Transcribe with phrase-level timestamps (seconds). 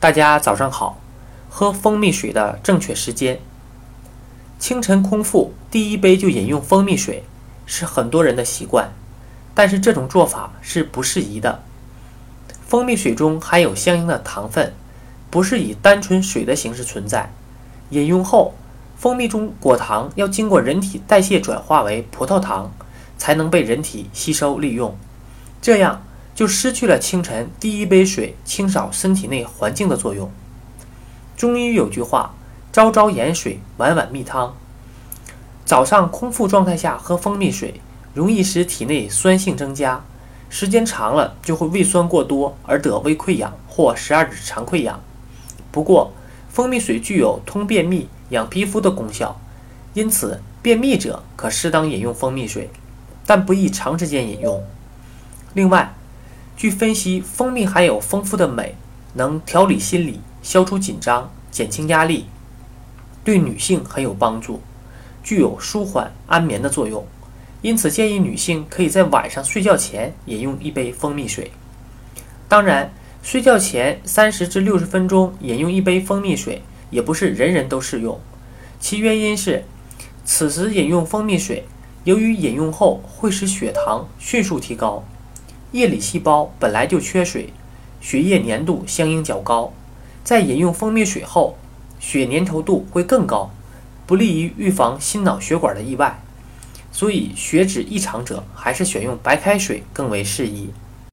[0.00, 0.98] 大家早上好。
[1.50, 3.38] 喝蜂蜜水的正确时间：
[4.58, 7.22] 清晨空腹第一杯就饮用蜂蜜水，
[7.66, 8.90] 是很多人的习惯，
[9.54, 11.62] 但是这种做法是不适宜的。
[12.66, 14.72] 蜂蜜水中含有相应的糖分，
[15.28, 17.30] 不是以单纯水的形式存在。
[17.90, 18.54] 饮用后，
[18.96, 22.72] 蜂蜜中果糖要经过人体代谢转化为葡萄糖，
[23.18, 24.96] 才能被人体吸收利用，
[25.60, 26.00] 这样。
[26.40, 30.32] 就失去了清晨第一杯水清扫身体内环境的作用。
[31.36, 32.34] 中医有句话
[32.72, 34.56] ：“朝朝盐水，晚晚蜜汤。”
[35.66, 37.82] 早上空腹状态下喝蜂蜜水，
[38.14, 40.02] 容易使体内酸性增加，
[40.48, 44.98] 时间长了就会胃酸过多而得胃溃疡或十二指肠溃疡。
[45.70, 46.10] 不过，
[46.48, 49.38] 蜂蜜水具有通便秘、养皮肤的功效，
[49.92, 52.70] 因此便秘者可适当饮用蜂蜜水，
[53.26, 54.64] 但不宜长时间饮用。
[55.52, 55.92] 另外，
[56.60, 58.74] 据分析，蜂蜜含有丰富的镁，
[59.14, 62.26] 能调理心理、消除紧张、减轻压力，
[63.24, 64.60] 对女性很有帮助，
[65.22, 67.02] 具有舒缓安眠的作用。
[67.62, 71.50] 因此，建议女性可以在晚上睡觉前饮用一杯蜂蜜水。
[72.46, 78.20] 当然，睡觉前三十至六十分钟饮用一杯蜂蜜水也不是人人都适用，
[78.78, 79.64] 其原因是，
[80.26, 81.64] 此时饮用蜂蜜水，
[82.04, 85.02] 由于饮用后会使血糖迅速提高。
[85.72, 87.52] 夜里细胞本来就缺水，
[88.00, 89.72] 血液粘度相应较高，
[90.24, 91.56] 在饮用蜂蜜水后，
[92.00, 93.50] 血粘稠度会更高，
[94.06, 96.20] 不利于预防心脑血管的意外。
[96.90, 100.70] 所以，血脂异常者还是选用白开水更为适宜。